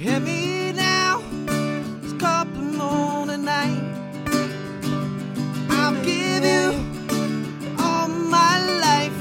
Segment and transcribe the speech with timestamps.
[0.00, 1.22] hear me now.
[2.02, 3.82] It's couple morning night.
[5.68, 6.72] I'll give you
[7.78, 9.12] all my life.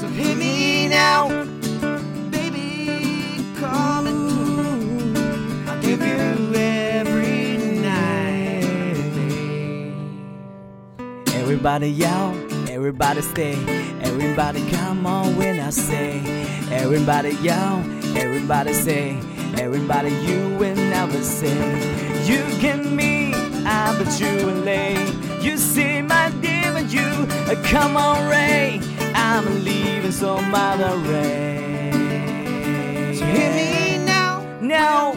[0.00, 1.28] So hear me now,
[2.32, 3.44] baby.
[3.60, 5.16] Come and
[5.68, 8.66] I'll give you every night.
[11.34, 12.34] Everybody yell,
[12.68, 13.54] everybody stay,
[14.02, 16.20] everybody come on when I say,
[16.72, 17.84] everybody yell,
[18.16, 19.18] everybody say,
[19.58, 21.58] everybody you will never say,
[22.26, 23.32] you can me,
[23.64, 24.94] I but you will lay,
[25.40, 28.80] you see my dear, but you, uh, come on Ray,
[29.14, 31.92] I'm leaving so mother Ray.
[33.18, 35.14] So hear me now, now,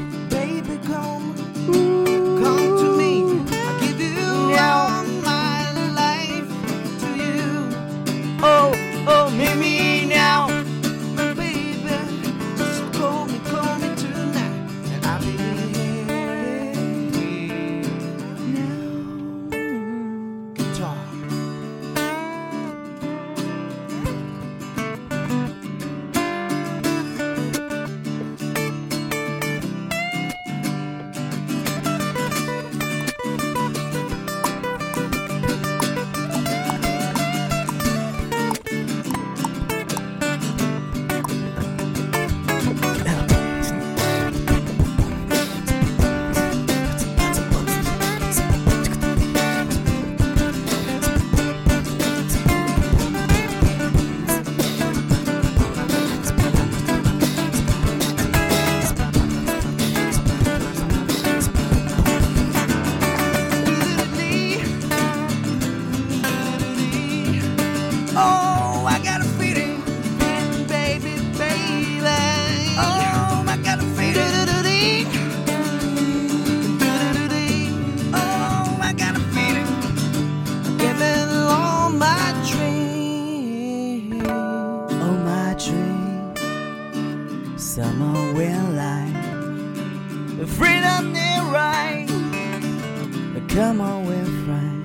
[93.53, 94.81] Come on, we're fine.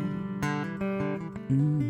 [1.48, 1.86] Mm.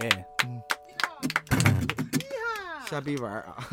[0.00, 0.24] Yeah.
[2.86, 3.66] 瞎逼玩儿啊，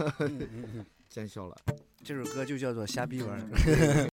[1.07, 1.55] 见笑了。
[2.03, 4.09] 这首歌就叫做瞎逼玩儿。